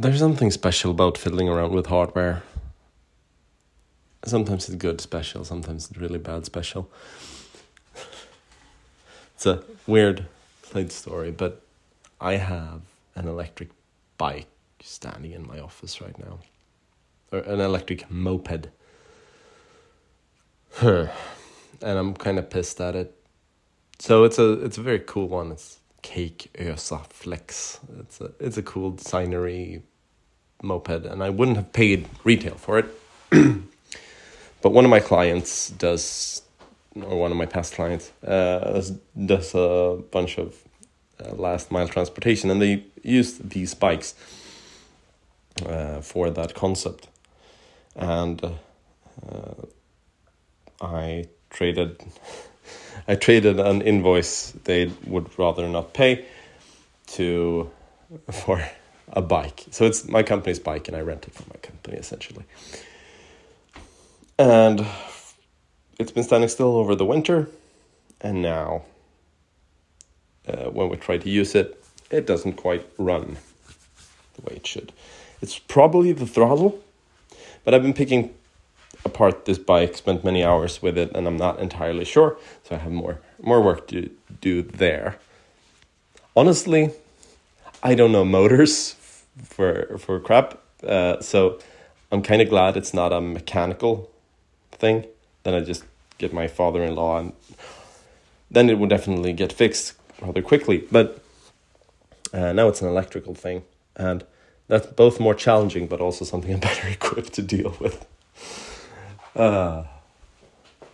[0.00, 2.42] there's something special about fiddling around with hardware.
[4.24, 6.90] Sometimes it's good special, sometimes it's really bad special.
[9.34, 10.26] it's a weird
[10.64, 11.62] side story, but
[12.20, 12.82] I have
[13.14, 13.70] an electric
[14.18, 14.48] bike
[14.82, 16.40] standing in my office right now,
[17.32, 18.68] or an electric moped.
[20.82, 21.08] and
[21.82, 23.14] I'm kind of pissed at it.
[23.98, 25.52] So it's a it's a very cool one.
[25.52, 27.80] It's Cake Ösa Flex.
[28.00, 29.82] It's a it's a cool designery
[30.62, 32.86] moped, and I wouldn't have paid retail for it.
[34.62, 36.42] but one of my clients does,
[36.94, 38.82] or one of my past clients uh,
[39.26, 40.54] does a bunch of
[41.24, 44.14] uh, last mile transportation, and they use these bikes
[45.64, 47.08] uh, for that concept.
[47.94, 49.54] And uh,
[50.80, 52.02] I traded
[53.08, 56.24] I traded an invoice they would rather not pay
[57.08, 57.70] to
[58.32, 58.64] for
[59.12, 59.64] a bike.
[59.70, 62.44] So it's my company's bike, and I rent it from my company essentially.
[64.38, 64.86] And
[65.98, 67.48] it's been standing still over the winter,
[68.20, 68.82] and now
[70.46, 73.38] uh, when we try to use it, it doesn't quite run
[74.34, 74.92] the way it should.
[75.40, 76.82] It's probably the throttle,
[77.64, 78.34] but I've been picking
[79.04, 82.36] apart this bike, spent many hours with it, and I'm not entirely sure.
[82.64, 85.18] So I have more more work to do there.
[86.34, 86.90] Honestly,
[87.82, 88.95] I don't know motors
[89.42, 91.58] for for crap, uh, so
[92.10, 94.10] I'm kind of glad it's not a mechanical
[94.72, 95.06] thing.
[95.42, 95.84] Then I just
[96.18, 97.32] get my father in law, and
[98.50, 100.78] then it would definitely get fixed rather quickly.
[100.90, 101.22] But
[102.32, 103.62] uh, now it's an electrical thing,
[103.96, 104.24] and
[104.68, 108.06] that's both more challenging, but also something I'm better equipped to deal with.
[109.34, 109.84] Uh,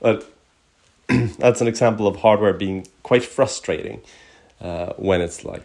[0.00, 0.28] but
[1.38, 4.00] that's an example of hardware being quite frustrating
[4.60, 5.62] uh, when it's like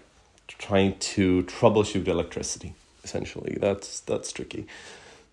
[0.58, 2.74] trying to troubleshoot electricity.
[3.04, 4.68] Essentially, that's that's tricky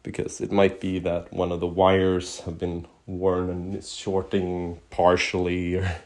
[0.02, 4.78] because it might be that one of the wires have been worn and is shorting
[4.90, 5.96] partially or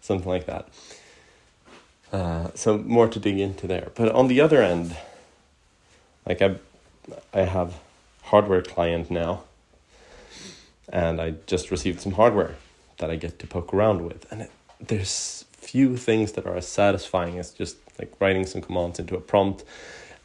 [0.00, 0.68] something like that.
[2.12, 3.90] Uh, so more to dig into there.
[3.94, 4.96] But on the other end,
[6.26, 6.56] like I,
[7.32, 7.74] I have
[8.22, 9.42] hardware client now
[10.92, 12.56] and I just received some hardware
[12.98, 14.30] that I get to poke around with.
[14.30, 18.98] And it, there's few things that are as satisfying as just like writing some commands
[18.98, 19.64] into a prompt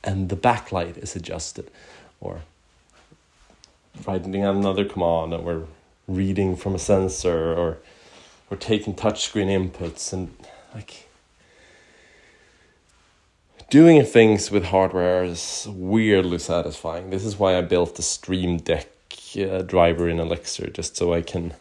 [0.03, 1.71] and the backlight is adjusted
[2.19, 2.41] or
[4.05, 5.65] writing another command or
[6.05, 7.77] reading from a sensor or
[8.51, 10.35] or taking touchscreen inputs and
[10.75, 11.07] like
[13.69, 17.09] doing things with hardware is weirdly satisfying.
[17.09, 18.89] This is why I built the Stream Deck
[19.37, 21.53] uh, driver in Elixir just so I can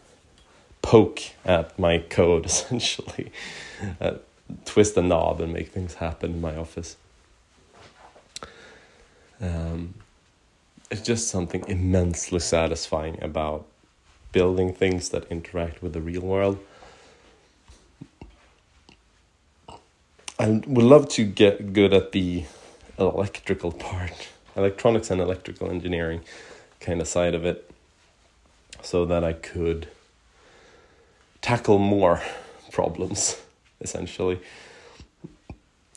[0.87, 3.29] poke at my code essentially,
[3.99, 4.13] uh,
[4.63, 6.95] twist a knob and make things happen in my office.
[9.41, 9.95] Um,
[10.89, 13.65] it's just something immensely satisfying about
[14.31, 16.57] building things that interact with the real world.
[20.39, 22.45] I would love to get good at the
[22.97, 26.21] electrical part, electronics and electrical engineering
[26.79, 27.69] kind of side of it
[28.81, 29.89] so that I could
[31.47, 32.21] tackle more
[32.71, 33.41] problems
[33.79, 34.39] essentially.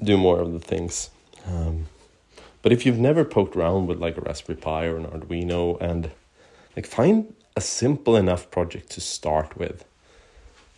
[0.03, 1.11] Do more of the things.
[1.47, 1.87] Um,
[2.63, 6.11] but if you've never poked around with like a raspberry pi or an arduino and
[6.77, 9.85] like find a simple enough project to start with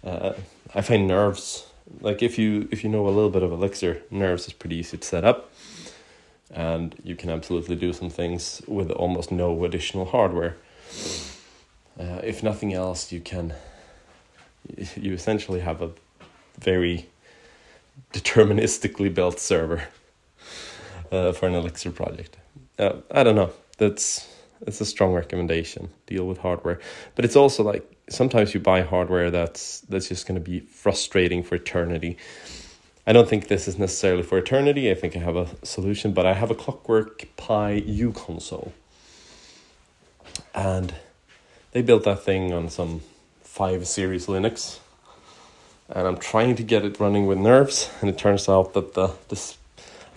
[0.05, 0.33] uh,
[0.75, 1.67] i find nerves
[2.01, 4.97] like if you if you know a little bit of elixir nerves is pretty easy
[4.97, 5.51] to set up.
[6.51, 10.57] And you can absolutely do some things with almost no additional hardware.
[11.99, 13.55] Uh, if nothing else, you can
[14.97, 15.91] you essentially have a
[16.59, 17.09] very
[18.13, 19.85] deterministically built server
[21.11, 22.37] uh, for an Elixir project.
[22.79, 23.53] Uh, I don't know.
[23.79, 24.29] That's
[24.67, 25.91] it's a strong recommendation.
[26.07, 26.81] Deal with hardware,
[27.15, 31.43] but it's also like sometimes you buy hardware that's that's just going to be frustrating
[31.43, 32.17] for eternity
[33.07, 34.91] I don't think this is necessarily for eternity.
[34.91, 38.71] I think I have a solution, but I have a Clockwork Pi uConsole.
[40.55, 40.95] And
[41.73, 43.03] they built that thing on some
[43.53, 44.79] 5 series Linux.
[45.91, 49.09] And I'm trying to get it running with nerves, and it turns out that the
[49.29, 49.59] this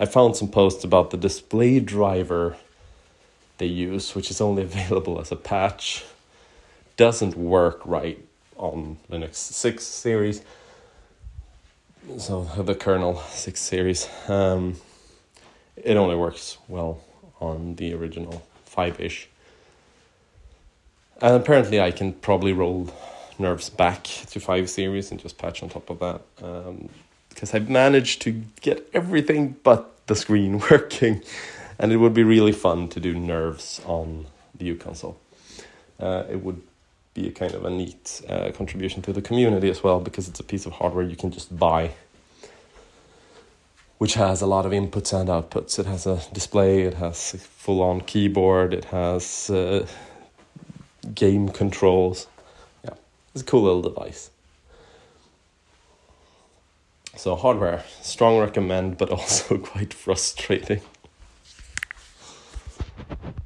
[0.00, 2.56] I found some posts about the display driver
[3.58, 6.02] they use, which is only available as a patch,
[6.96, 8.18] doesn't work right
[8.56, 10.40] on Linux 6 series.
[12.16, 14.08] So the kernel 6 series.
[14.28, 14.76] Um,
[15.76, 17.02] it only works well
[17.38, 18.42] on the original
[18.74, 19.28] 5-ish
[21.20, 22.92] and apparently i can probably roll
[23.38, 26.88] nerves back to 5 series and just patch on top of that um,
[27.28, 31.22] because i've managed to get everything but the screen working
[31.78, 35.16] and it would be really fun to do nerves on the uConsole.
[36.00, 36.60] Uh, it would
[37.14, 40.40] be a kind of a neat uh, contribution to the community as well because it's
[40.40, 41.90] a piece of hardware you can just buy
[43.98, 45.78] which has a lot of inputs and outputs.
[45.78, 49.86] It has a display, it has a full on keyboard, it has uh,
[51.14, 52.26] game controls.
[53.36, 54.30] It's a cool little device.
[57.16, 60.80] So, hardware, strong recommend, but also quite frustrating.